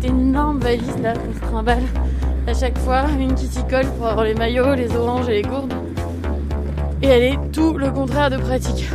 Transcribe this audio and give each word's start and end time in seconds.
cette 0.00 0.10
énorme 0.10 0.58
valise 0.58 0.98
là 1.02 1.14
qu'on 1.14 1.32
se 1.34 1.40
trimballe 1.40 1.82
à 2.46 2.54
chaque 2.54 2.78
fois. 2.78 3.04
Une 3.18 3.34
qui 3.34 3.46
s'y 3.46 3.62
colle 3.64 3.86
pour 3.96 4.06
avoir 4.06 4.24
les 4.24 4.34
maillots, 4.34 4.74
les 4.74 4.94
oranges 4.94 5.28
et 5.28 5.42
les 5.42 5.42
gourdes. 5.42 5.72
Et 7.02 7.06
elle 7.06 7.22
est 7.22 7.38
tout 7.52 7.76
le 7.76 7.90
contraire 7.90 8.30
de 8.30 8.36
pratique. 8.36 8.88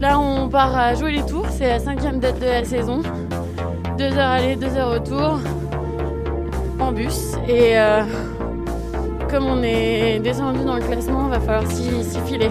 Là, 0.00 0.18
on 0.18 0.48
part 0.48 0.76
à 0.76 0.94
jouer 0.94 1.12
les 1.12 1.26
tours. 1.26 1.46
C'est 1.50 1.68
la 1.68 1.78
cinquième 1.78 2.20
date 2.20 2.38
de 2.40 2.46
la 2.46 2.64
saison. 2.64 3.02
Deux 3.98 4.12
heures 4.12 4.30
aller, 4.30 4.56
deux 4.56 4.74
heures 4.76 4.92
retour 4.92 5.40
en 6.78 6.92
bus. 6.92 7.34
Et 7.48 7.78
euh, 7.78 8.02
comme 9.30 9.46
on 9.46 9.62
est 9.62 10.20
descendu 10.20 10.64
dans 10.64 10.76
le 10.76 10.82
classement, 10.82 11.26
il 11.26 11.30
va 11.30 11.40
falloir 11.40 11.70
s'y 11.70 12.20
filer. 12.26 12.50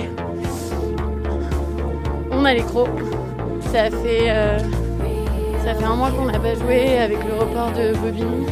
On 2.31 2.43
a 2.45 2.53
les 2.53 2.63
crocs. 2.63 2.89
Ça 3.71 3.89
fait, 3.89 4.27
euh, 4.29 4.59
ça 5.63 5.73
fait 5.75 5.83
un 5.83 5.95
mois 5.95 6.11
qu'on 6.11 6.25
n'a 6.25 6.39
pas 6.39 6.55
joué 6.55 6.97
avec 6.99 7.17
le 7.25 7.33
report 7.33 7.71
de 7.71 7.95
Bobigny. 7.97 8.45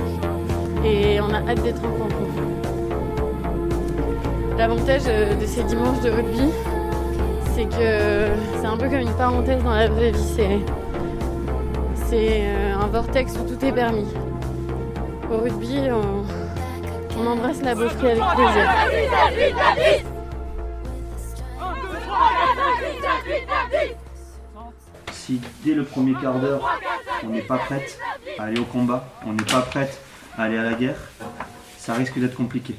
Et 0.83 1.19
on 1.19 1.33
a 1.33 1.39
hâte 1.49 1.63
d'être 1.63 1.83
en 1.83 1.97
camp. 1.97 2.15
L'avantage 4.57 5.01
euh, 5.07 5.35
de 5.35 5.45
ces 5.45 5.63
dimanches 5.63 5.99
de 5.99 6.11
rugby, 6.11 6.49
c'est 7.53 7.65
que 7.65 8.27
c'est 8.59 8.65
un 8.65 8.77
peu 8.77 8.87
comme 8.87 8.99
une 8.99 9.13
parenthèse 9.17 9.61
dans 9.63 9.73
la 9.73 9.89
vraie 9.89 10.11
vie. 10.11 10.63
C'est, 12.05 12.21
euh, 12.21 12.75
un 12.75 12.87
vortex 12.87 13.33
où 13.33 13.53
tout 13.53 13.65
est 13.65 13.73
permis. 13.73 14.07
Au 15.29 15.39
rugby, 15.39 15.79
on, 15.91 16.23
on 17.19 17.27
embrasse 17.27 17.61
la 17.61 17.75
beauté 17.75 18.11
avec 18.11 18.23
plaisir. 18.35 18.69
Si 25.11 25.41
dès 25.65 25.73
le 25.73 25.83
premier 25.83 26.13
quart 26.13 26.35
d'heure, 26.35 26.79
on 27.25 27.29
n'est 27.29 27.41
pas 27.41 27.57
prête 27.57 27.97
à 28.37 28.43
aller 28.43 28.59
au 28.59 28.65
combat, 28.65 29.07
on 29.25 29.33
n'est 29.33 29.43
pas 29.43 29.61
prête 29.61 29.99
à 30.37 30.43
aller 30.43 30.57
à 30.57 30.63
la 30.63 30.73
guerre, 30.73 30.97
ça 31.77 31.93
risque 31.93 32.19
d'être 32.19 32.35
compliqué. 32.35 32.75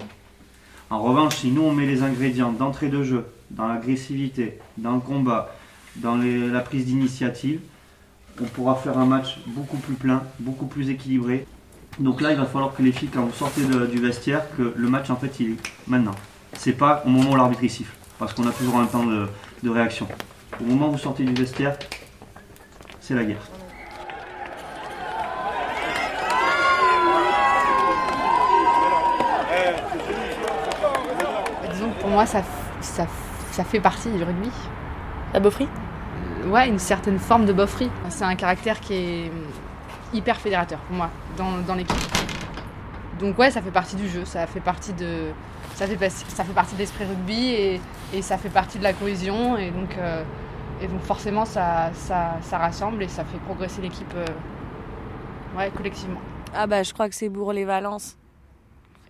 En 0.90 1.00
revanche, 1.02 1.36
si 1.36 1.50
nous 1.50 1.62
on 1.62 1.72
met 1.72 1.86
les 1.86 2.02
ingrédients 2.02 2.52
d'entrée 2.52 2.88
de 2.88 3.02
jeu, 3.02 3.26
dans 3.50 3.68
l'agressivité, 3.68 4.58
dans 4.76 4.94
le 4.94 5.00
combat, 5.00 5.54
dans 5.96 6.16
la 6.16 6.60
prise 6.60 6.86
d'initiative, 6.86 7.60
on 8.40 8.44
pourra 8.44 8.74
faire 8.76 8.98
un 8.98 9.06
match 9.06 9.38
beaucoup 9.46 9.78
plus 9.78 9.94
plein, 9.94 10.22
beaucoup 10.38 10.66
plus 10.66 10.90
équilibré. 10.90 11.46
Donc 11.98 12.20
là, 12.20 12.32
il 12.32 12.36
va 12.36 12.44
falloir 12.44 12.74
que 12.74 12.82
les 12.82 12.92
filles, 12.92 13.08
quand 13.08 13.24
vous 13.24 13.32
sortez 13.32 13.62
du 13.62 13.98
vestiaire, 13.98 14.44
que 14.56 14.74
le 14.76 14.88
match 14.88 15.08
en 15.10 15.16
fait 15.16 15.40
il 15.40 15.52
est 15.52 15.56
maintenant. 15.86 16.14
C'est 16.52 16.74
pas 16.74 17.02
au 17.06 17.08
moment 17.08 17.30
où 17.30 17.36
l'arbitre 17.36 17.66
siffle, 17.68 17.94
parce 18.18 18.34
qu'on 18.34 18.46
a 18.46 18.52
toujours 18.52 18.76
un 18.78 18.86
temps 18.86 19.06
de 19.06 19.70
réaction. 19.70 20.06
Au 20.60 20.64
moment 20.64 20.88
où 20.88 20.92
vous 20.92 20.98
sortez 20.98 21.24
du 21.24 21.34
vestiaire, 21.34 21.78
c'est 23.00 23.14
la 23.14 23.24
guerre. 23.24 23.42
Disons 31.72 31.90
que 31.90 32.00
pour 32.00 32.05
moi, 32.16 32.24
ça, 32.24 32.42
ça, 32.80 33.06
ça 33.50 33.62
fait 33.62 33.78
partie 33.78 34.08
du 34.08 34.24
rugby. 34.24 34.50
La 35.34 35.40
Euh, 35.40 36.48
Ouais, 36.48 36.66
une 36.66 36.78
certaine 36.78 37.18
forme 37.18 37.44
de 37.44 37.52
bofferie. 37.52 37.90
C'est 38.08 38.24
un 38.24 38.36
caractère 38.36 38.80
qui 38.80 38.94
est 38.94 39.30
hyper 40.14 40.38
fédérateur 40.38 40.78
pour 40.78 40.96
moi 40.96 41.10
dans, 41.36 41.58
dans 41.58 41.74
l'équipe. 41.74 41.94
Donc 43.20 43.38
ouais, 43.38 43.50
ça 43.50 43.60
fait 43.60 43.70
partie 43.70 43.96
du 43.96 44.08
jeu, 44.08 44.24
ça 44.24 44.46
fait 44.46 44.60
partie 44.60 44.94
de, 44.94 45.26
ça 45.74 45.86
fait, 45.86 46.08
ça 46.08 46.42
fait 46.42 46.54
partie 46.54 46.74
de 46.74 46.78
l'esprit 46.80 47.04
rugby 47.04 47.50
et, 47.50 47.80
et 48.14 48.22
ça 48.22 48.38
fait 48.38 48.48
partie 48.48 48.78
de 48.78 48.84
la 48.84 48.94
cohésion 48.94 49.58
et 49.58 49.70
donc, 49.70 49.96
euh, 49.98 50.22
et 50.80 50.86
donc 50.86 51.02
forcément 51.02 51.44
ça, 51.44 51.90
ça, 51.92 52.36
ça 52.40 52.56
rassemble 52.58 53.02
et 53.02 53.08
ça 53.08 53.24
fait 53.24 53.38
progresser 53.38 53.82
l'équipe 53.82 54.14
euh, 54.16 54.24
ouais, 55.58 55.70
collectivement. 55.76 56.20
Ah 56.54 56.66
bah 56.66 56.82
je 56.82 56.94
crois 56.94 57.10
que 57.10 57.14
c'est 57.14 57.28
Bourg-les-Valence. 57.28 58.16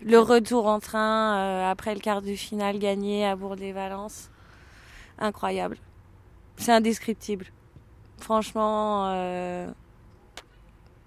Le 0.04 0.18
retour 0.18 0.66
en 0.66 0.78
train 0.80 1.36
euh, 1.38 1.70
après 1.70 1.94
le 1.94 2.00
quart 2.00 2.22
de 2.22 2.34
finale 2.34 2.78
gagné 2.78 3.24
à 3.26 3.34
Bourg-les-Valence. 3.36 4.30
Incroyable. 5.18 5.78
C'est 6.56 6.72
indescriptible. 6.72 7.46
Franchement, 8.18 9.08
euh, 9.10 9.66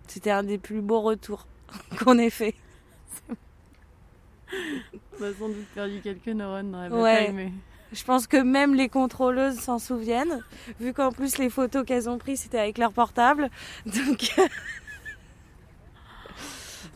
c'était 0.08 0.32
un 0.32 0.44
des 0.44 0.58
plus 0.58 0.82
beaux 0.82 1.02
retours 1.02 1.48
qu'on 2.04 2.18
ait 2.18 2.30
fait. 2.30 2.56
On 5.20 5.24
a 5.24 5.34
sans 5.34 5.50
doute 5.50 5.68
perdu 5.76 6.00
quelques 6.02 6.28
neurones 6.28 6.72
dans 6.72 6.82
la 6.82 6.90
Ouais. 6.90 7.14
bataille, 7.28 7.34
mais 7.34 7.52
Je 7.94 8.04
pense 8.04 8.26
que 8.28 8.38
même 8.38 8.74
les 8.76 8.90
contrôleuses 8.90 9.60
s'en 9.60 9.78
souviennent, 9.80 10.44
vu 10.80 10.94
qu'en 10.94 11.12
plus 11.12 11.38
les 11.38 11.50
photos 11.50 11.86
qu'elles 11.86 12.10
ont 12.10 12.18
prises 12.18 12.42
c'était 12.42 12.60
avec 12.60 12.78
leur 12.80 12.92
portable. 12.94 13.50
Donc, 13.86 14.34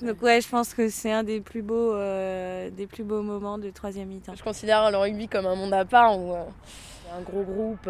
donc 0.03 0.21
ouais, 0.21 0.41
je 0.41 0.49
pense 0.49 0.73
que 0.73 0.89
c'est 0.89 1.11
un 1.11 1.23
des 1.23 1.39
plus 1.39 1.61
beaux, 1.61 1.93
euh, 1.93 2.69
des 2.69 2.87
plus 2.87 3.03
beaux 3.03 3.21
moments 3.21 3.57
de 3.57 3.69
troisième 3.69 4.09
mi-temps. 4.09 4.33
Je 4.35 4.43
considère 4.43 4.91
le 4.91 4.97
rugby 4.97 5.29
comme 5.29 5.45
un 5.45 5.55
monde 5.55 5.73
à 5.73 5.85
part 5.85 6.19
où 6.19 6.33
euh, 6.33 6.43
un 7.17 7.21
gros 7.21 7.43
groupe 7.43 7.89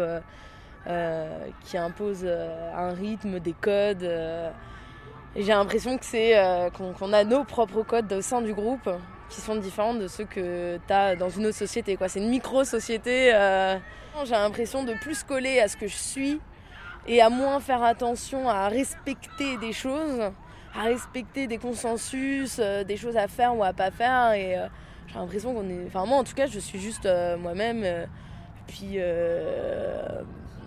euh, 0.86 1.38
qui 1.64 1.76
impose 1.76 2.24
un 2.24 2.94
rythme, 2.94 3.40
des 3.40 3.52
codes. 3.52 4.08
j'ai 5.34 5.52
l'impression 5.52 5.98
que 5.98 6.04
c'est 6.04 6.70
qu'on 6.76 7.12
a 7.12 7.24
nos 7.24 7.42
propres 7.42 7.82
codes 7.82 8.12
au 8.12 8.22
sein 8.22 8.42
du 8.42 8.54
groupe 8.54 8.88
qui 9.28 9.40
sont 9.40 9.56
différents 9.56 9.94
de 9.94 10.06
ceux 10.06 10.24
que 10.24 10.78
tu 10.86 10.92
as 10.92 11.16
dans 11.16 11.30
une 11.30 11.46
autre 11.46 11.56
société. 11.56 11.98
C'est 12.06 12.20
une 12.20 12.30
micro-société. 12.30 13.30
J'ai 14.24 14.30
l'impression 14.30 14.84
de 14.84 14.92
plus 14.92 15.24
coller 15.24 15.58
à 15.58 15.66
ce 15.66 15.76
que 15.76 15.88
je 15.88 15.96
suis 15.96 16.40
et 17.06 17.20
à 17.20 17.28
moins 17.28 17.60
faire 17.60 17.82
attention 17.82 18.48
à 18.48 18.68
respecter 18.68 19.56
des 19.58 19.72
choses, 19.72 20.30
à 20.76 20.84
respecter 20.84 21.46
des 21.46 21.58
consensus, 21.58 22.56
euh, 22.58 22.84
des 22.84 22.96
choses 22.96 23.16
à 23.16 23.28
faire 23.28 23.56
ou 23.56 23.62
à 23.62 23.72
pas 23.72 23.90
faire. 23.90 24.32
Et 24.32 24.58
euh, 24.58 24.66
j'ai 25.06 25.18
l'impression 25.18 25.54
qu'on 25.54 25.68
est. 25.68 25.86
Enfin, 25.86 26.04
moi 26.06 26.18
en 26.18 26.24
tout 26.24 26.34
cas, 26.34 26.46
je 26.46 26.58
suis 26.58 26.80
juste 26.80 27.06
euh, 27.06 27.36
moi-même. 27.36 27.84
puis 28.66 28.98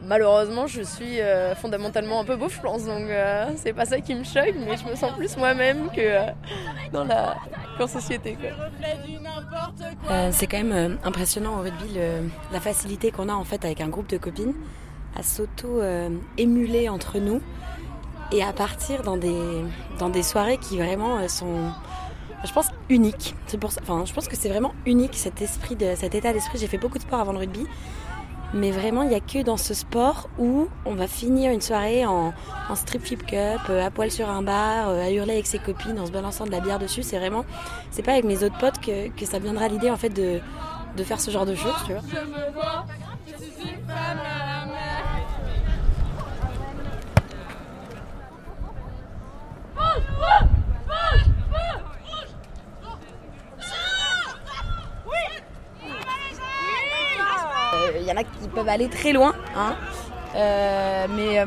malheureusement, 0.03 0.67
je 0.67 0.83
suis 0.83 1.19
fondamentalement 1.57 2.21
un 2.21 2.23
peu 2.23 2.37
beau, 2.37 2.47
je 2.47 2.61
pense. 2.61 2.85
Donc 2.85 3.09
c'est 3.57 3.73
pas 3.73 3.85
ça 3.85 3.99
qui 3.99 4.15
me 4.15 4.23
choque, 4.23 4.55
mais 4.55 4.77
je 4.77 4.85
me 4.85 4.95
sens 4.95 5.11
plus 5.17 5.35
moi-même 5.35 5.89
que 5.89 6.31
dans 6.93 7.03
la 7.03 7.35
qu'en 7.77 7.87
société. 7.87 8.37
C'est 10.31 10.47
quand 10.47 10.63
même 10.63 10.97
impressionnant 11.03 11.59
au 11.59 11.61
rugby 11.61 11.99
la 12.53 12.59
facilité 12.61 13.11
qu'on 13.11 13.27
a 13.27 13.33
en 13.33 13.43
fait 13.43 13.65
avec 13.65 13.81
un 13.81 13.89
groupe 13.89 14.07
de 14.07 14.17
copines 14.17 14.53
à 15.17 15.23
s'auto-émuler 15.23 16.89
entre 16.89 17.17
nous 17.17 17.41
et 18.31 18.43
à 18.43 18.53
partir 18.53 19.01
dans 19.03 19.17
des, 19.17 19.63
dans 19.99 20.09
des 20.09 20.23
soirées 20.23 20.57
qui 20.57 20.77
vraiment 20.77 21.17
euh, 21.17 21.27
sont, 21.27 21.71
je 22.45 22.51
pense, 22.51 22.67
uniques. 22.89 23.35
Pour 23.59 23.71
enfin, 23.81 24.03
je 24.05 24.13
pense 24.13 24.27
que 24.27 24.35
c'est 24.35 24.49
vraiment 24.49 24.73
unique 24.85 25.15
cet 25.15 25.41
état 25.41 26.33
d'esprit. 26.33 26.57
J'ai 26.59 26.67
fait 26.67 26.77
beaucoup 26.77 26.97
de 26.97 27.03
sport 27.03 27.19
avant 27.19 27.31
le 27.31 27.39
rugby, 27.39 27.65
mais 28.53 28.71
vraiment 28.71 29.03
il 29.03 29.09
n'y 29.09 29.15
a 29.15 29.19
que 29.19 29.43
dans 29.43 29.57
ce 29.57 29.73
sport 29.73 30.29
où 30.37 30.67
on 30.85 30.95
va 30.95 31.07
finir 31.07 31.51
une 31.51 31.61
soirée 31.61 32.05
en, 32.05 32.33
en 32.69 32.75
strip 32.75 33.01
flip 33.01 33.25
cup, 33.25 33.61
euh, 33.69 33.85
à 33.85 33.91
poil 33.91 34.11
sur 34.11 34.29
un 34.29 34.41
bar, 34.41 34.89
euh, 34.89 35.01
à 35.01 35.11
hurler 35.11 35.33
avec 35.33 35.47
ses 35.47 35.59
copines 35.59 35.99
en 35.99 36.05
se 36.05 36.11
balançant 36.11 36.45
de 36.45 36.51
la 36.51 36.59
bière 36.59 36.79
dessus. 36.79 37.03
C'est 37.03 37.17
vraiment 37.17 37.45
c'est 37.91 38.03
pas 38.03 38.13
avec 38.13 38.25
mes 38.25 38.43
autres 38.43 38.57
potes 38.57 38.79
que, 38.79 39.09
que 39.09 39.25
ça 39.25 39.39
viendra 39.39 39.67
l'idée 39.67 39.89
en 39.91 39.97
fait 39.97 40.09
de, 40.09 40.39
de 40.95 41.03
faire 41.03 41.21
ce 41.21 41.31
genre 41.31 41.45
de 41.45 41.55
choses, 41.55 41.75
tu 41.85 41.93
vois. 41.93 42.01
Aller 58.73 58.89
très 58.89 59.13
loin, 59.13 59.33
hein. 59.55 59.75
Euh, 60.35 61.07
mais 61.09 61.39
euh, 61.39 61.45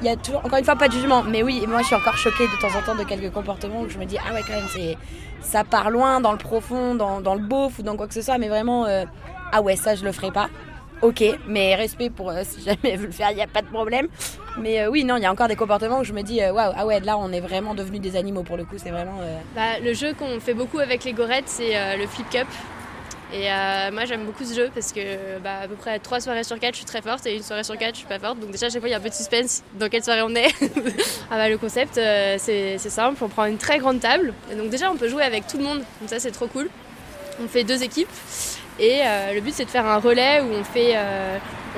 il 0.00 0.06
y 0.06 0.10
a 0.10 0.16
toujours, 0.16 0.44
encore 0.44 0.58
une 0.58 0.64
fois, 0.64 0.76
pas 0.76 0.88
de 0.88 0.92
jugement. 0.92 1.22
Mais 1.22 1.42
oui, 1.42 1.64
moi 1.66 1.80
je 1.80 1.86
suis 1.86 1.94
encore 1.94 2.16
choquée 2.16 2.46
de 2.46 2.60
temps 2.60 2.76
en 2.76 2.82
temps 2.82 2.94
de 2.94 3.04
quelques 3.04 3.32
comportements 3.32 3.80
où 3.80 3.88
je 3.88 3.98
me 3.98 4.04
dis, 4.04 4.16
ah 4.18 4.32
ouais, 4.32 4.42
quand 4.46 4.54
même, 4.54 4.68
c'est, 4.72 4.96
ça 5.40 5.64
part 5.64 5.90
loin 5.90 6.20
dans 6.20 6.32
le 6.32 6.38
profond, 6.38 6.94
dans, 6.94 7.20
dans 7.20 7.34
le 7.34 7.42
beauf 7.42 7.78
ou 7.78 7.82
dans 7.82 7.96
quoi 7.96 8.06
que 8.06 8.14
ce 8.14 8.22
soit, 8.22 8.38
mais 8.38 8.48
vraiment, 8.48 8.86
euh, 8.86 9.04
ah 9.52 9.62
ouais, 9.62 9.76
ça 9.76 9.94
je 9.94 10.04
le 10.04 10.12
ferai 10.12 10.30
pas. 10.30 10.48
Ok, 11.00 11.22
mais 11.46 11.76
respect 11.76 12.10
pour 12.10 12.32
si 12.42 12.62
jamais 12.62 12.96
veut 12.96 13.06
le 13.06 13.12
faire, 13.12 13.30
il 13.30 13.36
n'y 13.36 13.42
a 13.42 13.46
pas 13.46 13.62
de 13.62 13.68
problème. 13.68 14.08
Mais 14.58 14.88
oui, 14.88 15.04
non, 15.04 15.16
il 15.16 15.22
y 15.22 15.26
a 15.26 15.30
encore 15.30 15.46
des 15.46 15.54
comportements 15.54 16.00
où 16.00 16.04
je 16.04 16.12
me 16.12 16.22
dis, 16.22 16.40
waouh, 16.40 16.72
ah 16.76 16.84
ouais, 16.84 16.98
là 16.98 17.16
on 17.16 17.30
est 17.30 17.40
vraiment 17.40 17.74
devenus 17.74 18.00
des 18.00 18.16
animaux 18.16 18.42
pour 18.42 18.56
le 18.56 18.64
coup, 18.64 18.74
c'est 18.76 18.90
vraiment. 18.90 19.20
Bah, 19.54 19.78
le 19.80 19.94
jeu 19.94 20.14
qu'on 20.14 20.40
fait 20.40 20.54
beaucoup 20.54 20.80
avec 20.80 21.04
les 21.04 21.12
gorettes, 21.12 21.48
c'est 21.48 21.96
le 21.96 22.06
flip 22.08 22.28
cup. 22.30 22.48
Et 23.32 23.52
euh, 23.52 23.90
moi 23.92 24.06
j'aime 24.06 24.24
beaucoup 24.24 24.44
ce 24.44 24.54
jeu 24.54 24.70
parce 24.72 24.92
que 24.92 25.38
bah, 25.44 25.60
à 25.64 25.68
peu 25.68 25.74
près 25.74 25.98
3 25.98 26.20
soirées 26.20 26.44
sur 26.44 26.58
4 26.58 26.72
je 26.72 26.78
suis 26.78 26.86
très 26.86 27.02
forte 27.02 27.26
et 27.26 27.36
une 27.36 27.42
soirée 27.42 27.62
sur 27.62 27.76
4 27.76 27.94
je 27.94 27.98
suis 27.98 28.06
pas 28.06 28.18
forte. 28.18 28.40
Donc 28.40 28.50
déjà 28.50 28.66
à 28.66 28.70
chaque 28.70 28.80
fois 28.80 28.88
il 28.88 28.92
y 28.92 28.94
a 28.94 28.98
un 28.98 29.02
peu 29.02 29.10
de 29.10 29.14
suspense 29.14 29.62
dans 29.78 29.88
quelle 29.88 30.02
soirée 30.02 30.22
on 30.22 30.34
est. 30.34 30.48
ah 31.30 31.36
bah, 31.36 31.48
le 31.50 31.58
concept 31.58 31.98
euh, 31.98 32.36
c'est 32.38 32.78
simple, 32.78 33.22
on 33.22 33.28
prend 33.28 33.44
une 33.44 33.58
très 33.58 33.78
grande 33.78 34.00
table. 34.00 34.32
Et 34.50 34.54
donc 34.54 34.70
déjà 34.70 34.90
on 34.90 34.96
peut 34.96 35.08
jouer 35.08 35.24
avec 35.24 35.46
tout 35.46 35.58
le 35.58 35.64
monde, 35.64 35.78
donc 36.00 36.08
ça 36.08 36.18
c'est 36.18 36.30
trop 36.30 36.46
cool. 36.46 36.70
On 37.42 37.46
fait 37.46 37.62
deux 37.62 37.84
équipes 37.84 38.08
Et 38.80 39.02
le 39.32 39.40
but 39.40 39.54
c'est 39.54 39.64
de 39.64 39.70
faire 39.70 39.86
un 39.86 39.98
relais 39.98 40.40
où 40.40 40.52
on 40.52 40.64
fait 40.64 40.96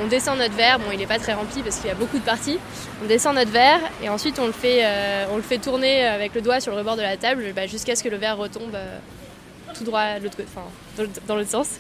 on 0.03 0.07
descend 0.07 0.39
notre 0.39 0.55
verre, 0.55 0.79
bon 0.79 0.87
il 0.93 0.99
n'est 0.99 1.07
pas 1.07 1.19
très 1.19 1.35
rempli 1.35 1.63
parce 1.63 1.77
qu'il 1.77 1.89
y 1.89 1.91
a 1.91 1.95
beaucoup 1.95 2.19
de 2.19 2.25
parties, 2.25 2.59
on 3.05 3.07
descend 3.07 3.35
notre 3.35 3.51
verre 3.51 3.81
et 4.03 4.09
ensuite 4.09 4.39
on 4.39 4.47
le 4.47 4.53
fait, 4.53 4.87
on 5.31 5.37
le 5.37 5.43
fait 5.43 5.59
tourner 5.59 6.07
avec 6.07 6.35
le 6.35 6.41
doigt 6.41 6.61
sur 6.61 6.73
le 6.73 6.79
rebord 6.79 6.97
de 6.97 7.03
la 7.03 7.19
table 7.19 7.53
bah, 7.55 7.67
jusqu'à 7.67 7.95
ce 7.95 8.03
que 8.03 8.09
le 8.09 8.17
verre 8.17 8.39
retombe 8.39 8.75
tout 9.77 9.85
droit 9.85 10.05
dans 11.27 11.37
l'autre 11.37 11.51
sens. 11.51 11.79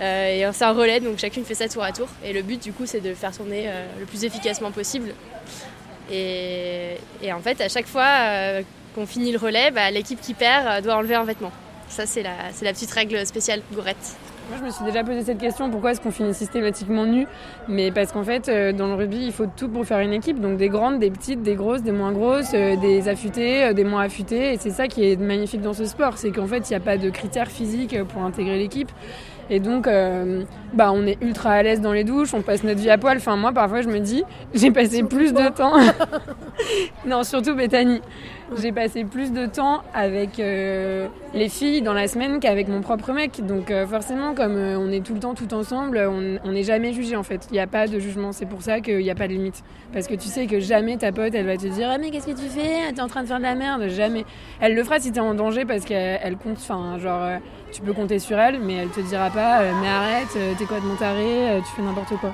et 0.00 0.44
c'est 0.52 0.64
un 0.64 0.72
relais, 0.72 1.00
donc 1.00 1.18
chacune 1.18 1.44
fait 1.44 1.54
ça 1.54 1.68
tour 1.68 1.82
à 1.82 1.92
tour. 1.92 2.08
Et 2.24 2.32
le 2.32 2.42
but 2.42 2.62
du 2.62 2.72
coup 2.72 2.86
c'est 2.86 3.00
de 3.00 3.14
faire 3.14 3.36
tourner 3.36 3.70
le 3.98 4.06
plus 4.06 4.24
efficacement 4.24 4.70
possible. 4.70 5.14
Et, 6.10 6.96
en 7.32 7.40
fait 7.40 7.60
à 7.60 7.68
chaque 7.68 7.86
fois 7.86 8.62
qu'on 8.94 9.06
finit 9.06 9.32
le 9.32 9.38
relais, 9.38 9.70
bah, 9.70 9.90
l'équipe 9.90 10.20
qui 10.20 10.34
perd 10.34 10.82
doit 10.82 10.96
enlever 10.96 11.14
un 11.14 11.24
vêtement. 11.24 11.52
Ça 11.88 12.06
c'est 12.06 12.22
la, 12.22 12.36
la 12.62 12.72
petite 12.72 12.90
règle 12.90 13.26
spéciale 13.26 13.62
gourette. 13.72 14.16
Moi, 14.48 14.58
je 14.58 14.64
me 14.64 14.70
suis 14.70 14.84
déjà 14.84 15.04
posé 15.04 15.22
cette 15.22 15.38
question 15.38 15.70
pourquoi 15.70 15.92
est-ce 15.92 16.00
qu'on 16.00 16.10
finit 16.10 16.34
systématiquement 16.34 17.06
nu 17.06 17.26
Mais 17.68 17.92
parce 17.92 18.10
qu'en 18.10 18.24
fait, 18.24 18.48
euh, 18.48 18.72
dans 18.72 18.88
le 18.88 18.94
rugby, 18.94 19.24
il 19.24 19.32
faut 19.32 19.46
tout 19.46 19.68
pour 19.68 19.86
faire 19.86 20.00
une 20.00 20.12
équipe. 20.12 20.40
Donc 20.40 20.56
des 20.56 20.68
grandes, 20.68 20.98
des 20.98 21.10
petites, 21.10 21.42
des 21.42 21.54
grosses, 21.54 21.82
des 21.82 21.92
moins 21.92 22.12
grosses, 22.12 22.52
euh, 22.54 22.76
des 22.76 23.08
affûtées, 23.08 23.64
euh, 23.64 23.72
des 23.72 23.84
moins 23.84 24.02
affûtées. 24.02 24.54
Et 24.54 24.58
c'est 24.58 24.70
ça 24.70 24.88
qui 24.88 25.04
est 25.08 25.16
magnifique 25.16 25.62
dans 25.62 25.72
ce 25.72 25.84
sport 25.84 26.18
c'est 26.18 26.32
qu'en 26.32 26.46
fait, 26.46 26.68
il 26.68 26.72
n'y 26.72 26.76
a 26.76 26.80
pas 26.80 26.98
de 26.98 27.08
critères 27.08 27.48
physiques 27.48 28.02
pour 28.04 28.22
intégrer 28.22 28.58
l'équipe. 28.58 28.90
Et 29.48 29.60
donc, 29.60 29.86
bah, 30.72 30.90
on 30.92 31.06
est 31.06 31.20
ultra 31.22 31.52
à 31.52 31.62
l'aise 31.62 31.80
dans 31.80 31.92
les 31.92 32.04
douches, 32.04 32.34
on 32.34 32.42
passe 32.42 32.64
notre 32.64 32.80
vie 32.80 32.90
à 32.90 32.98
poil. 32.98 33.16
Enfin, 33.16 33.36
moi, 33.36 33.52
parfois, 33.52 33.82
je 33.82 33.88
me 33.88 33.98
dis, 33.98 34.24
j'ai 34.54 34.70
passé 34.70 35.02
plus 35.02 35.32
de 35.32 35.48
temps. 35.48 35.74
non, 37.06 37.22
surtout 37.22 37.54
Bethany. 37.54 38.00
J'ai 38.60 38.72
passé 38.72 39.04
plus 39.04 39.32
de 39.32 39.46
temps 39.46 39.82
avec 39.94 40.38
euh, 40.38 41.08
les 41.32 41.48
filles 41.48 41.80
dans 41.80 41.94
la 41.94 42.06
semaine 42.06 42.38
qu'avec 42.38 42.68
mon 42.68 42.82
propre 42.82 43.12
mec. 43.12 43.44
Donc 43.46 43.70
euh, 43.70 43.86
forcément, 43.86 44.34
comme 44.34 44.56
euh, 44.56 44.78
on 44.78 44.90
est 44.90 45.04
tout 45.04 45.14
le 45.14 45.20
temps 45.20 45.34
tout 45.34 45.54
ensemble, 45.54 45.98
on 46.44 46.52
n'est 46.52 46.62
jamais 46.62 46.92
jugé 46.92 47.16
en 47.16 47.22
fait. 47.22 47.46
Il 47.50 47.54
n'y 47.54 47.60
a 47.60 47.66
pas 47.66 47.86
de 47.86 47.98
jugement. 47.98 48.32
C'est 48.32 48.46
pour 48.46 48.60
ça 48.60 48.80
qu'il 48.80 48.98
n'y 48.98 49.10
a 49.10 49.14
pas 49.14 49.26
de 49.26 49.32
limite. 49.32 49.62
Parce 49.92 50.06
que 50.06 50.14
tu 50.14 50.28
sais 50.28 50.46
que 50.46 50.60
jamais 50.60 50.98
ta 50.98 51.12
pote, 51.12 51.34
elle 51.34 51.46
va 51.46 51.56
te 51.56 51.66
dire 51.66 51.88
ah 51.90 51.96
mais 51.98 52.10
qu'est-ce 52.10 52.26
que 52.26 52.38
tu 52.38 52.48
fais? 52.48 52.92
T'es 52.92 53.00
en 53.00 53.08
train 53.08 53.22
de 53.22 53.28
faire 53.28 53.38
de 53.38 53.42
la 53.42 53.54
merde. 53.54 53.88
Jamais. 53.88 54.24
Elle 54.60 54.74
le 54.74 54.84
fera 54.84 55.00
si 55.00 55.12
t'es 55.12 55.20
en 55.20 55.34
danger 55.34 55.64
parce 55.64 55.84
qu'elle 55.84 56.36
compte. 56.36 56.58
Enfin 56.58 56.98
genre 56.98 57.26
tu 57.72 57.80
peux 57.80 57.94
compter 57.94 58.18
sur 58.18 58.38
elle, 58.38 58.60
mais 58.60 58.74
elle 58.74 58.90
te 58.90 59.00
dira 59.00 59.30
pas 59.30 59.62
mais 59.80 59.88
arrête, 59.88 60.36
t'es 60.62 60.68
quoi 60.68 60.78
de 60.78 60.86
mon 60.86 60.94
taré, 60.94 61.60
tu 61.66 61.72
fais 61.74 61.82
n'importe 61.82 62.16
quoi. 62.20 62.32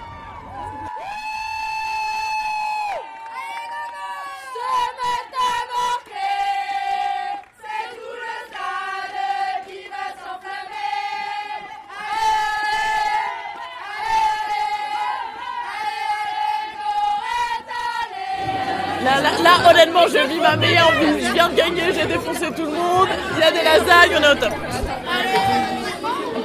Là, 19.42 19.70
honnêtement, 19.70 20.06
je 20.06 20.18
vis 20.28 20.40
ma 20.40 20.56
meilleure 20.56 20.90
vie. 20.92 21.24
Je 21.24 21.32
viens 21.32 21.48
de 21.48 21.54
gagner, 21.54 21.92
j'ai 21.94 22.06
défoncé 22.06 22.50
tout 22.54 22.64
le 22.64 22.72
monde. 22.72 23.08
Il 23.36 23.40
y 23.40 23.42
a 23.42 23.52
des 23.52 23.62
lasagnes, 23.62 24.16
on 24.18 24.22
est 24.22 24.32
au 24.32 24.34
top. 24.34 25.77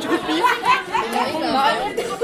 De 0.07 0.17
pif. 0.17 0.43
Ah 1.15 1.73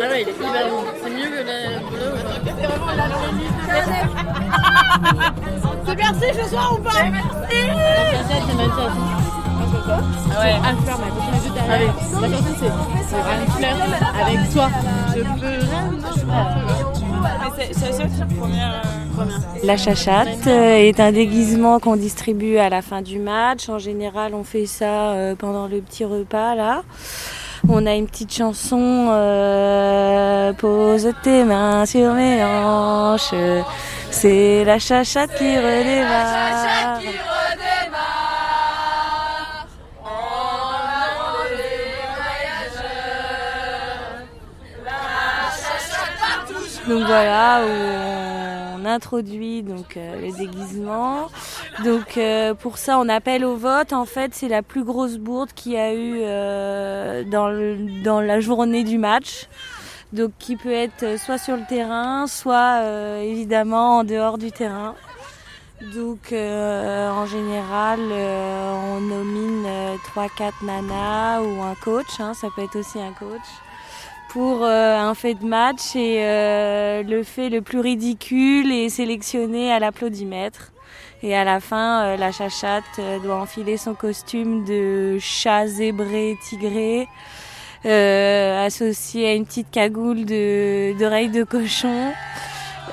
ouais, 0.09 0.21
il 0.21 0.27
est 0.29 0.31
hyper 0.31 0.69
bon. 0.69 0.83
C'est 1.03 1.09
mieux 1.09 1.29
que 1.29 1.35
le 1.35 1.43
C'est 5.85 5.95
merci 5.95 6.25
ce 6.41 6.45
soir 6.49 6.67
ou 6.73 6.77
pas 6.81 7.03
Merci 7.03 7.29
C'est 8.29 8.55
Mathias. 8.55 8.93
Ah 9.91 10.01
ouais, 10.41 10.53
Anne 10.63 10.77
Fleur, 10.83 10.97
ma 10.99 11.07
copine 11.07 11.41
juste 11.41 11.53
derrière. 11.53 11.79
La 11.79 11.87
personne, 12.27 12.55
c'est 12.59 13.17
Anne 13.17 13.47
Fleur 13.57 13.75
avec 14.25 14.39
toi. 14.51 14.67
Je 15.15 15.21
peux 15.21 15.65
rien. 15.65 15.85
La 19.63 19.77
chachate 19.77 20.47
euh, 20.47 20.75
est 20.75 20.99
un 20.99 21.11
déguisement 21.11 21.79
qu'on 21.79 21.95
distribue 21.95 22.57
à 22.57 22.69
la 22.69 22.81
fin 22.81 23.01
du 23.01 23.19
match. 23.19 23.69
En 23.69 23.77
général, 23.77 24.33
on 24.33 24.43
fait 24.43 24.65
ça 24.65 25.11
euh, 25.11 25.35
pendant 25.35 25.67
le 25.67 25.81
petit 25.81 26.05
repas 26.05 26.55
là. 26.55 26.83
On 27.67 27.85
a 27.85 27.93
une 27.93 28.07
petite 28.07 28.33
chanson 28.33 29.09
euh, 29.11 30.53
Pose 30.53 31.11
tes 31.23 31.43
mains 31.43 31.85
sur 31.85 32.13
mes 32.13 32.43
hanches. 32.43 33.33
C'est 34.11 34.63
la 34.63 34.79
chachate 34.79 35.35
qui 35.35 35.57
redémarre. 35.57 36.99
Donc 46.87 47.03
voilà, 47.05 47.61
où 47.63 48.79
on 48.79 48.85
introduit 48.85 49.61
donc 49.61 49.95
euh, 49.95 50.21
le 50.21 50.35
déguisement. 50.35 51.29
Donc 51.83 52.17
euh, 52.17 52.53
pour 52.53 52.77
ça, 52.77 52.99
on 52.99 53.07
appelle 53.09 53.45
au 53.45 53.55
vote. 53.55 53.93
En 53.93 54.05
fait, 54.05 54.33
c'est 54.33 54.47
la 54.47 54.61
plus 54.61 54.83
grosse 54.83 55.17
bourde 55.17 55.51
qu'il 55.53 55.73
y 55.73 55.77
a 55.77 55.93
eu 55.93 56.19
euh, 56.21 57.23
dans, 57.23 57.49
dans 58.03 58.21
la 58.21 58.39
journée 58.39 58.83
du 58.83 58.97
match. 58.97 59.47
Donc 60.11 60.31
qui 60.39 60.55
peut 60.55 60.71
être 60.71 61.19
soit 61.19 61.37
sur 61.37 61.55
le 61.55 61.63
terrain, 61.67 62.25
soit 62.25 62.81
évidemment 63.21 63.99
en 63.99 64.03
dehors 64.03 64.39
du 64.39 64.51
terrain. 64.51 64.95
Donc 65.93 66.33
en 66.33 67.25
général, 67.27 67.99
on 68.01 69.01
nomine 69.01 69.67
3-4 70.15 70.65
nanas 70.65 71.41
ou 71.41 71.61
un 71.61 71.75
coach, 71.75 72.19
hein, 72.19 72.33
ça 72.33 72.47
peut 72.55 72.63
être 72.63 72.79
aussi 72.79 72.99
un 72.99 73.13
coach 73.13 73.45
pour 74.29 74.63
euh, 74.63 74.95
un 74.95 75.15
fait 75.15 75.33
de 75.33 75.45
match 75.45 75.95
et 75.95 76.23
euh, 76.23 77.03
le 77.03 77.23
fait 77.23 77.49
le 77.49 77.61
plus 77.61 77.79
ridicule 77.79 78.71
est 78.71 78.89
sélectionné 78.89 79.73
à 79.73 79.79
l'applaudimètre. 79.79 80.71
Et 81.21 81.35
à 81.35 81.43
la 81.43 81.59
fin, 81.59 82.03
euh, 82.03 82.17
la 82.17 82.31
chachate 82.31 82.99
doit 83.23 83.35
enfiler 83.35 83.77
son 83.77 83.93
costume 83.93 84.63
de 84.63 85.17
chat 85.19 85.67
zébré 85.67 86.37
tigré, 86.41 87.07
associé 87.83 89.29
à 89.29 89.33
une 89.33 89.45
petite 89.45 89.71
cagoule 89.71 90.25
d'oreilles 90.25 91.29
de, 91.29 91.39
de, 91.39 91.43
cochon, 91.43 92.11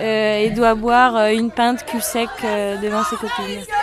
et 0.01 0.51
doit 0.51 0.75
boire 0.75 1.29
une 1.29 1.51
pinte 1.51 1.85
cul 1.87 2.01
sec 2.01 2.29
devant 2.43 3.03
ses 3.05 3.17
copines. 3.17 3.76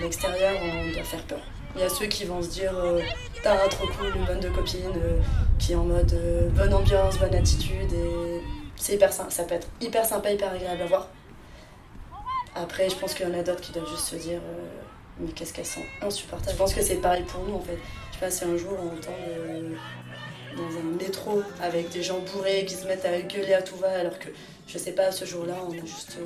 L'extérieur, 0.00 0.54
on 0.62 0.92
doit 0.92 1.02
faire 1.02 1.22
peur. 1.24 1.40
Il 1.74 1.80
y 1.80 1.84
a 1.84 1.88
ceux 1.88 2.06
qui 2.06 2.24
vont 2.24 2.42
se 2.42 2.48
dire 2.48 2.72
euh, 2.76 3.00
T'as 3.42 3.68
trop 3.68 3.86
cool, 3.86 4.12
une 4.16 4.24
bonne 4.24 4.40
de 4.40 4.48
copines, 4.48 4.80
euh, 4.96 5.18
qui 5.58 5.72
est 5.72 5.76
en 5.76 5.84
mode 5.84 6.12
euh, 6.12 6.48
bonne 6.50 6.74
ambiance, 6.74 7.18
bonne 7.18 7.34
attitude, 7.34 7.92
et 7.92 8.40
c'est 8.76 8.94
hyper 8.94 9.12
ça 9.12 9.44
peut 9.44 9.54
être 9.54 9.68
hyper 9.80 10.04
sympa, 10.04 10.32
hyper 10.32 10.52
agréable 10.52 10.82
à 10.82 10.86
voir. 10.86 11.08
Après, 12.54 12.90
je 12.90 12.96
pense 12.96 13.14
qu'il 13.14 13.28
y 13.28 13.30
en 13.30 13.38
a 13.38 13.42
d'autres 13.42 13.60
qui 13.60 13.72
doivent 13.72 13.88
juste 13.88 14.06
se 14.06 14.16
dire 14.16 14.40
Mais 15.20 15.30
qu'est-ce 15.30 15.52
qu'elles 15.52 15.64
sont 15.64 15.84
insupportables. 16.02 16.52
Je 16.52 16.56
pense 16.56 16.74
que 16.74 16.82
c'est 16.82 16.96
pareil 16.96 17.22
pour 17.22 17.44
nous 17.44 17.54
en 17.54 17.60
fait. 17.60 17.78
Je 18.10 18.14
sais 18.14 18.20
pas 18.20 18.30
si 18.30 18.44
un 18.44 18.56
jour 18.56 18.72
on 18.78 18.88
entend 18.88 19.16
dans 20.56 20.78
un 20.78 20.96
métro 20.98 21.42
avec 21.62 21.90
des 21.90 22.02
gens 22.02 22.18
bourrés 22.32 22.64
qui 22.66 22.74
se 22.74 22.86
mettent 22.86 23.04
à 23.04 23.20
gueuler 23.20 23.54
à 23.54 23.62
tout 23.62 23.76
va 23.76 23.90
alors 23.90 24.18
que 24.18 24.28
je 24.66 24.78
sais 24.78 24.92
pas, 24.92 25.10
ce 25.10 25.24
jour-là, 25.24 25.54
on 25.68 25.72
a 25.72 25.80
juste, 25.84 26.18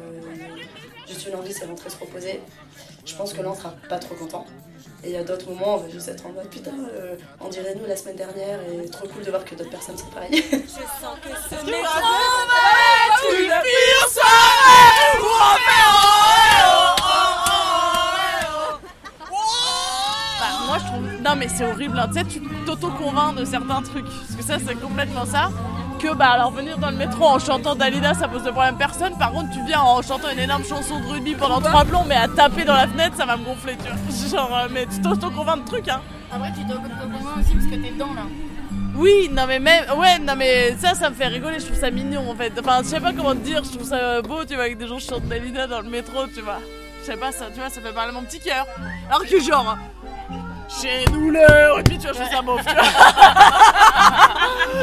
juste 1.09 1.27
une 1.27 1.35
envie, 1.35 1.53
c'est 1.53 1.65
rentrer 1.65 1.89
se 1.89 1.97
reposer 1.97 2.41
je 3.05 3.15
pense 3.15 3.33
que 3.33 3.43
là 3.43 3.51
on 3.51 3.55
sera 3.55 3.71
pas 3.89 3.99
trop 3.99 4.15
content. 4.15 4.47
Et 5.03 5.09
il 5.09 5.13
y 5.13 5.17
a 5.17 5.25
d'autres 5.25 5.51
moments, 5.51 5.75
on 5.75 5.79
va 5.79 5.89
juste 5.91 6.09
être 6.09 6.25
en 6.27 6.33
mode 6.33 6.49
putain, 6.49 6.73
euh, 6.95 7.17
on 7.41 7.49
dirait 7.49 7.75
nous 7.75 7.87
la 7.87 7.97
semaine 7.97 8.17
dernière 8.17 8.59
et 8.63 8.89
trop 8.89 9.07
cool 9.09 9.23
de 9.23 9.31
voir 9.31 9.45
que 9.45 9.55
d'autres 9.55 9.71
personnes 9.71 9.99
sont 9.99 10.07
pareilles. 10.07 10.43
Je 10.51 10.57
sens 10.57 11.19
que 11.23 11.29
ce 11.29 11.55
métro 11.67 11.83
va 11.83 12.65
être 13.07 13.35
une 13.39 13.49
pire 13.49 14.09
soirée 14.09 15.19
où 15.21 15.27
on 15.27 15.57
bah, 20.41 20.53
moi 20.67 20.79
je 20.79 20.85
trouve. 20.87 21.14
Non 21.25 21.37
mais 21.37 21.49
c'est 21.49 21.65
horrible, 21.65 21.99
hein. 21.99 22.09
tu 22.09 22.19
sais, 22.19 22.25
tu 22.25 22.41
t'auto-convaincs 22.67 23.37
de 23.37 23.45
certains 23.45 23.83
trucs. 23.83 24.05
Parce 24.05 24.37
que 24.37 24.43
ça, 24.43 24.59
c'est 24.65 24.75
complètement 24.75 25.25
ça 25.25 25.51
bah 26.13 26.31
alors 26.33 26.51
venir 26.51 26.77
dans 26.77 26.91
le 26.91 26.97
métro 26.97 27.25
en 27.25 27.39
chantant 27.39 27.75
Dalida 27.75 28.13
ça 28.13 28.29
pose 28.29 28.43
de 28.43 28.51
problème 28.51 28.77
personne. 28.77 29.17
Par 29.19 29.33
contre 29.33 29.51
tu 29.51 29.65
viens 29.65 29.81
en 29.81 30.03
chantant 30.03 30.29
une 30.31 30.39
énorme 30.39 30.65
chanson 30.65 31.01
de 31.01 31.07
rugby 31.07 31.35
pendant 31.35 31.61
trois 31.61 31.85
plombs 31.85 32.05
mais 32.07 32.17
à 32.17 32.29
taper 32.29 32.65
dans 32.65 32.75
la 32.75 32.87
fenêtre 32.87 33.17
ça 33.17 33.25
va 33.25 33.37
me 33.39 33.45
gonfler 33.45 33.77
tu 33.77 33.89
vois. 33.91 34.29
Genre 34.39 34.55
euh, 34.55 34.69
mais 34.71 34.87
tu 34.87 35.01
t'auto-convaincs 35.01 35.65
de 35.65 35.69
trucs 35.69 35.89
hein. 35.89 36.03
Après 36.31 36.53
tu 36.53 36.67
t'auto-convaincs 36.67 37.39
aussi 37.41 37.55
parce 37.55 37.67
que 37.67 37.77
t'es 37.77 37.91
dedans 37.93 38.13
là. 38.15 38.23
Oui, 38.97 39.29
non 39.33 39.47
mais 39.49 39.59
même, 39.59 39.85
ouais, 39.99 40.21
non 40.21 40.37
mais 40.37 40.77
ça, 40.79 40.95
ça 40.95 41.11
me 41.11 41.17
fait 41.17 41.27
rigoler, 41.27 41.59
je 41.59 41.67
trouve 41.67 41.79
ça 41.79 41.91
mignon 41.91 42.31
en 42.31 42.35
fait. 42.37 42.53
Enfin, 42.61 42.81
je 42.85 42.89
sais 42.89 43.01
pas 43.01 43.13
comment 43.13 43.33
te 43.33 43.39
dire, 43.39 43.65
je 43.65 43.71
trouve 43.71 43.89
ça 43.89 44.23
beau, 44.23 44.45
tu 44.45 44.55
vois, 44.55 44.65
avec 44.65 44.79
des 44.79 44.87
gens 44.87 44.99
qui 44.99 45.09
chantent 45.09 45.27
Dalida 45.27 45.67
dans 45.67 45.81
le 45.81 45.91
métro, 45.91 46.29
tu 46.33 46.43
vois. 46.43 46.61
Je 47.01 47.07
sais 47.07 47.17
pas, 47.17 47.33
ça, 47.33 47.47
tu 47.53 47.59
vois, 47.59 47.71
ça 47.71 47.81
fait 47.81 47.93
parler 47.93 48.13
mon 48.13 48.23
petit 48.23 48.39
cœur. 48.39 48.65
Alors 49.09 49.25
que 49.27 49.41
genre, 49.41 49.77
Chez 50.69 51.05
nous 51.13 51.31
le 51.31 51.73
rugby, 51.75 51.99
tu 51.99 52.07
vois, 52.09 52.13
je 52.13 52.19
fais 52.25 52.35
ça 52.35 52.43
beauf, 52.43 52.61
tu 52.65 52.75
vois. 52.75 52.83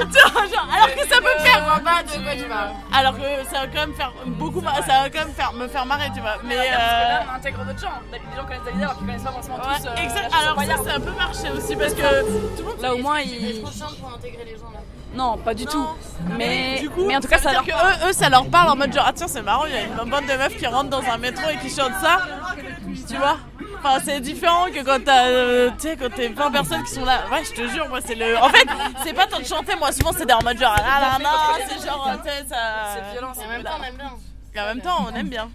Genre, 0.02 0.68
alors 0.74 0.96
que 0.96 1.08
ça 1.08 1.18
peut 1.18 1.40
faire. 1.40 1.82
pas 1.84 2.04
de 2.04 2.24
quoi 2.24 2.36
tu 2.36 2.44
parles. 2.44 2.70
Alors 2.94 3.14
que 3.18 3.24
ça 3.52 3.60
va 3.62 3.68
quand 3.68 3.80
même 3.82 3.94
faire 3.94 4.14
beaucoup, 4.26 4.62
ça 4.62 4.72
va 5.04 5.10
quand 5.10 5.20
même 5.20 5.34
faire, 5.34 5.54
me 5.54 5.68
faire 5.68 5.86
marrer, 5.86 6.10
tu 6.14 6.22
vois. 6.22 6.36
Mais 6.44 6.56
Parce 6.56 6.68
que 6.68 6.72
là, 6.74 7.18
euh, 7.20 7.24
on 7.32 7.36
intègre 7.36 7.66
d'autres 7.66 7.80
gens. 7.80 8.00
Les 8.12 8.20
gens 8.38 8.46
connaissent 8.46 8.64
Dalida 8.64 8.84
alors 8.86 8.98
qu'ils 8.98 9.06
connaissent 9.08 9.24
pas 9.24 9.32
forcément 9.32 9.56
ouais, 9.58 9.64
tous. 9.82 9.88
euh, 9.88 9.96
exact. 10.04 10.16
la 10.16 10.30
chanson 10.30 10.38
Alors 10.42 10.56
ça, 10.56 10.62
Bayard. 10.62 10.80
c'est 10.86 10.92
un 10.92 11.00
peu 11.00 11.12
marché 11.12 11.50
aussi 11.58 11.76
parce 11.76 11.94
que 11.94 12.02
tout 12.02 12.58
le 12.60 12.64
monde. 12.64 12.82
Là, 12.82 12.94
au 12.94 12.98
moins, 13.00 13.20
ils. 13.22 13.62
trop 13.62 13.72
chiant 13.72 13.88
pour 14.00 14.14
intégrer 14.14 14.46
les 14.46 14.58
gens 14.58 14.72
là. 14.74 14.80
Non, 15.14 15.38
pas 15.38 15.54
du 15.54 15.66
tout. 15.66 15.86
Mais, 16.38 16.80
Du 16.80 16.90
coup, 16.90 17.04
mais 17.06 17.18
en 17.18 17.20
tout 17.20 17.28
cas, 17.28 17.38
ça 17.38 17.50
veut 17.50 17.56
leur 17.56 17.64
dire 17.64 17.76
que 17.76 18.06
eux, 18.06 18.10
eux, 18.10 18.14
ça 18.14 18.30
leur 18.30 18.46
parle 18.48 18.70
en 18.70 18.76
mode 18.78 18.94
genre, 18.94 19.04
ah 19.08 19.12
tiens, 19.14 19.28
c'est 19.28 19.42
marrant, 19.42 19.66
il 19.66 19.74
y 19.74 19.78
a 19.78 19.82
une 19.82 20.10
bande 20.10 20.26
de 20.26 20.38
meufs 20.38 20.56
qui 20.56 20.66
rentrent 20.68 20.90
dans 20.90 21.04
un 21.04 21.18
métro 21.18 21.50
et 21.50 21.58
qui 21.58 21.70
chantent 21.70 22.00
ça. 22.02 22.20
Tu 23.10 23.18
vois? 23.18 23.38
Enfin, 23.84 24.00
c'est 24.06 24.20
différent 24.20 24.66
que 24.72 24.84
quand 24.84 25.04
t'as, 25.04 25.26
euh, 25.26 25.72
quand 26.00 26.14
t'es 26.16 26.28
20 26.28 26.52
personnes 26.52 26.84
qui 26.84 26.94
sont 26.94 27.04
là. 27.04 27.24
Ouais, 27.32 27.44
je 27.44 27.52
te 27.52 27.68
jure, 27.68 27.90
moi, 27.90 28.00
c'est 28.06 28.14
le. 28.14 28.38
En 28.38 28.48
fait, 28.50 28.68
c'est 29.04 29.14
pas 29.14 29.26
tant 29.26 29.40
de 29.40 29.44
chanter, 29.44 29.76
moi, 29.76 29.92
souvent, 29.92 30.12
c'est 30.16 30.32
en 30.32 30.44
mode 30.44 30.60
genre, 30.60 30.76
ah 30.78 31.02
là 31.02 31.18
là, 31.20 31.66
c'est 31.68 31.88
genre, 31.88 32.12
tu 32.24 32.30
sais, 32.30 32.46
ça. 32.48 32.58
C'est 32.94 33.12
violent, 33.12 33.34
En 33.36 33.50
même 33.50 33.64
temps, 33.64 33.80
on 33.80 33.84
aime 33.84 33.98
bien. 33.98 34.12
Et 34.54 34.60
en 34.60 34.66
même 34.66 34.82
temps, 34.82 35.06
on 35.10 35.16
aime 35.16 35.30
bien. 35.30 35.50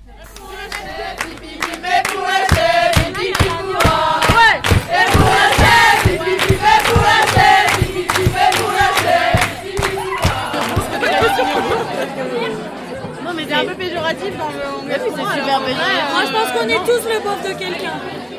Mais 13.37 13.45
c'est 13.49 13.55
un 13.55 13.65
peu 13.65 13.75
péjoratif 13.75 14.37
dans 14.39 14.49
le. 14.49 14.93
C'est 14.93 15.11
super 15.11 15.61
péjoratif. 15.61 16.13
Moi, 16.13 16.25
je 16.27 16.33
pense 16.33 16.53
qu'on 16.53 16.69
est 16.69 16.85
tous 16.85 17.09
le 17.09 17.21
pauvre 17.21 17.43
de 17.43 17.59
quelqu'un. 17.59 17.93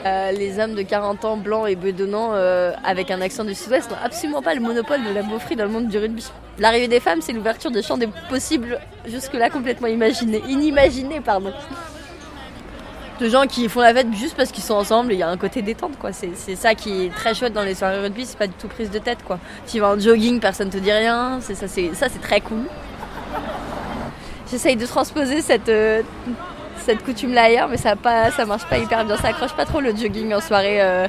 Euh, 0.05 0.31
les 0.31 0.59
hommes 0.59 0.73
de 0.73 0.81
40 0.81 1.25
ans, 1.25 1.37
blancs 1.37 1.67
et 1.67 1.75
bedonnants, 1.75 2.31
euh, 2.33 2.71
avec 2.83 3.11
un 3.11 3.21
accent 3.21 3.43
du 3.43 3.53
sud-ouest, 3.53 3.89
n'ont 3.89 3.97
absolument 4.03 4.41
pas 4.41 4.53
le 4.53 4.61
monopole 4.61 5.03
de 5.03 5.13
la 5.13 5.21
beaufrie 5.21 5.55
dans 5.55 5.65
le 5.65 5.71
monde 5.71 5.87
du 5.87 5.97
rugby. 5.97 6.25
L'arrivée 6.59 6.87
des 6.87 6.99
femmes, 6.99 7.21
c'est 7.21 7.33
l'ouverture 7.33 7.71
des 7.71 7.81
champs 7.81 7.97
des 7.97 8.07
possibles, 8.29 8.79
jusque-là 9.05 9.49
complètement 9.49 9.87
imaginés, 9.87 10.41
inimaginés, 10.47 11.19
pardon. 11.19 11.51
De 13.19 13.29
gens 13.29 13.47
qui 13.47 13.67
font 13.67 13.81
la 13.81 13.93
fête 13.93 14.13
juste 14.13 14.35
parce 14.35 14.51
qu'ils 14.51 14.63
sont 14.63 14.75
ensemble 14.75 15.11
et 15.11 15.15
il 15.15 15.19
y 15.19 15.23
a 15.23 15.29
un 15.29 15.37
côté 15.37 15.61
détente, 15.61 15.97
quoi. 15.99 16.13
C'est 16.13 16.31
c'est 16.35 16.55
ça 16.55 16.75
qui 16.75 17.05
est 17.05 17.09
très 17.13 17.33
chouette 17.33 17.53
dans 17.53 17.63
les 17.63 17.73
soirées 17.73 17.99
rugby, 17.99 18.25
c'est 18.25 18.37
pas 18.37 18.47
du 18.47 18.53
tout 18.53 18.67
prise 18.67 18.91
de 18.91 18.99
tête, 18.99 19.19
quoi. 19.25 19.39
Tu 19.67 19.79
vas 19.79 19.89
en 19.89 19.99
jogging, 19.99 20.39
personne 20.39 20.69
te 20.69 20.77
dit 20.77 20.91
rien, 20.91 21.39
c'est 21.41 21.55
ça, 21.55 21.67
c'est 21.67 21.93
ça, 21.95 22.07
c'est 22.09 22.21
très 22.21 22.41
cool. 22.41 22.63
J'essaye 24.49 24.75
de 24.75 24.85
transposer 24.85 25.41
cette, 25.41 25.69
euh, 25.69 26.01
cette 26.85 27.03
coutume-là 27.03 27.43
ailleurs, 27.43 27.67
mais 27.67 27.77
ça, 27.77 27.95
pas, 27.95 28.31
ça 28.31 28.45
marche 28.45 28.65
pas 28.65 28.77
hyper 28.77 29.03
bien. 29.05 29.17
Ça 29.17 29.29
accroche 29.29 29.53
pas 29.53 29.65
trop 29.65 29.81
le 29.81 29.95
jogging 29.95 30.33
en 30.33 30.39
soirée 30.39 30.81
euh, 30.81 31.07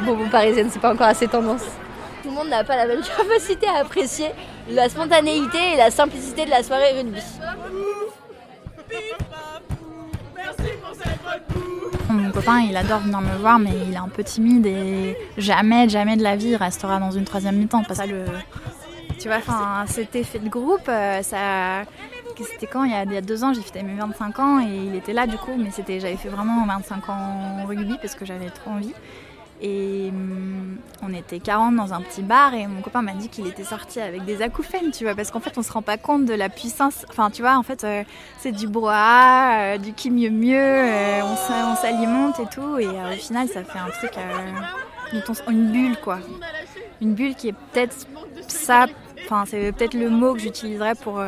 bonbon 0.00 0.28
parisienne, 0.28 0.68
c'est 0.70 0.80
pas 0.80 0.92
encore 0.92 1.06
assez 1.06 1.28
tendance. 1.28 1.62
Tout 2.22 2.30
le 2.30 2.34
monde 2.34 2.48
n'a 2.48 2.64
pas 2.64 2.76
la 2.76 2.86
même 2.86 3.02
capacité 3.16 3.66
à 3.68 3.80
apprécier 3.80 4.26
la 4.68 4.88
spontanéité 4.88 5.58
et 5.74 5.76
la 5.76 5.90
simplicité 5.90 6.44
de 6.44 6.50
la 6.50 6.62
soirée 6.62 6.92
rugby. 6.98 7.20
Mon 12.10 12.30
copain, 12.30 12.60
il 12.60 12.76
adore 12.76 13.00
venir 13.00 13.20
me 13.20 13.36
voir, 13.38 13.58
mais 13.58 13.70
il 13.86 13.94
est 13.94 13.98
un 13.98 14.08
peu 14.08 14.22
timide 14.22 14.66
et 14.66 15.16
jamais, 15.38 15.88
jamais 15.88 16.16
de 16.16 16.22
la 16.22 16.36
vie, 16.36 16.50
il 16.50 16.56
restera 16.56 16.98
dans 16.98 17.10
une 17.10 17.24
troisième 17.24 17.56
mi-temps. 17.56 17.84
Parce 17.84 18.00
que 18.00 18.26
tu 19.18 19.28
vois, 19.28 19.38
cet 19.86 20.16
effet 20.16 20.40
de 20.40 20.48
groupe, 20.48 20.88
euh, 20.88 21.22
ça, 21.22 21.84
c'était 22.38 22.66
quand 22.66 22.84
il 22.84 22.90
y, 22.92 22.94
a, 22.94 23.04
il 23.04 23.12
y 23.12 23.16
a 23.16 23.20
deux 23.20 23.44
ans, 23.44 23.52
j'ai 23.52 23.62
fait 23.62 23.82
mes 23.82 23.94
25 23.94 24.38
ans 24.38 24.60
et 24.60 24.74
il 24.86 24.94
était 24.94 25.12
là 25.12 25.26
du 25.26 25.36
coup, 25.36 25.52
mais 25.58 25.70
c'était, 25.70 26.00
j'avais 26.00 26.16
fait 26.16 26.28
vraiment 26.28 26.64
25 26.66 27.08
ans 27.08 27.64
rugby 27.66 27.96
parce 28.00 28.14
que 28.14 28.24
j'avais 28.24 28.50
trop 28.50 28.70
envie. 28.72 28.94
Et 29.64 30.08
hum, 30.10 30.76
on 31.02 31.14
était 31.14 31.38
40 31.38 31.76
dans 31.76 31.92
un 31.94 32.00
petit 32.00 32.22
bar 32.22 32.52
et 32.52 32.66
mon 32.66 32.80
copain 32.82 33.00
m'a 33.00 33.12
dit 33.12 33.28
qu'il 33.28 33.46
était 33.46 33.62
sorti 33.62 34.00
avec 34.00 34.24
des 34.24 34.42
acouphènes, 34.42 34.90
tu 34.90 35.04
vois, 35.04 35.14
parce 35.14 35.30
qu'en 35.30 35.38
fait 35.38 35.56
on 35.56 35.62
se 35.62 35.70
rend 35.72 35.82
pas 35.82 35.98
compte 35.98 36.24
de 36.24 36.34
la 36.34 36.48
puissance. 36.48 37.06
Enfin, 37.10 37.30
tu 37.30 37.42
vois, 37.42 37.56
en 37.56 37.62
fait 37.62 37.84
euh, 37.84 38.02
c'est 38.38 38.50
du 38.50 38.66
brouhaha, 38.66 39.74
euh, 39.74 39.78
du 39.78 39.92
qui 39.92 40.10
mieux 40.10 40.30
mieux, 40.30 40.56
euh, 40.58 41.20
on 41.22 41.36
s'a- 41.36 41.66
on 41.72 41.76
s'alimente 41.76 42.40
et 42.40 42.46
tout, 42.52 42.76
et 42.78 42.88
au 42.88 43.16
final 43.16 43.46
ça 43.48 43.62
fait 43.62 43.78
un 43.78 43.90
truc, 43.90 44.10
une 45.48 45.70
bulle 45.70 45.96
quoi. 46.00 46.18
Une 47.00 47.14
bulle 47.14 47.34
qui 47.36 47.48
est 47.48 47.54
peut-être 47.72 47.94
ça, 48.48 48.86
enfin 49.24 49.44
c'est 49.46 49.70
peut-être 49.72 49.94
le 49.94 50.10
mot 50.10 50.34
que 50.34 50.40
j'utiliserais 50.40 50.94
pour 50.96 51.18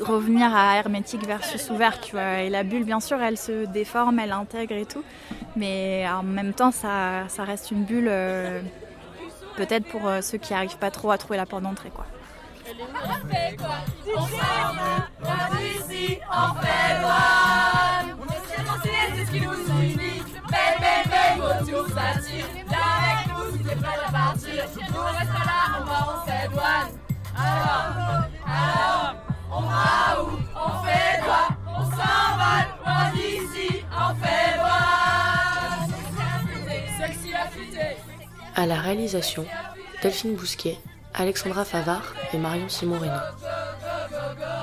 revenir 0.00 0.54
à 0.54 0.76
hermétique 0.76 1.26
versus 1.26 1.70
ouvert, 1.70 2.00
tu 2.00 2.12
vois. 2.12 2.40
Et 2.40 2.50
la 2.50 2.62
bulle, 2.62 2.84
bien 2.84 3.00
sûr, 3.00 3.20
elle 3.20 3.36
se 3.36 3.66
déforme, 3.66 4.18
elle 4.18 4.32
intègre 4.32 4.74
et 4.74 4.86
tout. 4.86 5.04
Mais 5.56 6.06
en 6.08 6.22
même 6.22 6.52
temps, 6.52 6.70
ça, 6.70 7.24
reste 7.38 7.70
une 7.70 7.84
bulle, 7.84 8.08
euh, 8.08 8.60
peut-être 9.56 9.86
pour 9.86 10.06
euh, 10.06 10.20
ceux 10.20 10.38
qui 10.38 10.52
n'arrivent 10.52 10.78
pas 10.78 10.90
trop 10.90 11.10
à 11.10 11.18
trouver 11.18 11.36
la 11.36 11.46
porte 11.46 11.62
d'entrée, 11.62 11.90
quoi? 11.90 12.06
À 38.60 38.66
la 38.66 38.78
réalisation, 38.78 39.46
Delphine 40.02 40.34
Bousquet, 40.34 40.76
Alexandra 41.14 41.64
Favard 41.64 42.12
et 42.34 42.36
Marion 42.36 42.68
Simon 42.68 42.98
Reynaud. 42.98 43.14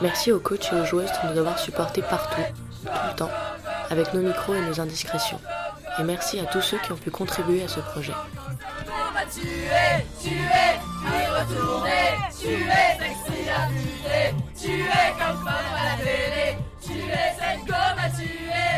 Merci 0.03 0.31
aux 0.31 0.39
coachs 0.39 0.71
et 0.71 0.75
aux 0.75 0.85
joueuses 0.85 1.09
de 1.23 1.29
nous 1.31 1.39
avoir 1.39 1.57
supportés 1.57 2.03
partout, 2.03 2.43
tout 2.83 2.91
le 3.09 3.15
temps, 3.15 3.31
avec 3.89 4.13
nos 4.13 4.21
micros 4.21 4.53
et 4.53 4.61
nos 4.61 4.79
indiscrétions. 4.79 5.39
Et 5.97 6.03
merci 6.03 6.39
à 6.39 6.45
tous 6.45 6.61
ceux 6.61 6.77
qui 6.77 6.91
ont 6.91 6.95
pu 6.95 7.09
contribuer 7.09 7.63
à 7.63 7.67
ce 7.67 7.79
projet. 7.79 8.13
Comme 8.13 9.15
à 9.15 9.25
la 15.87 16.03
télé, 16.03 16.57
tuée. 16.79 18.76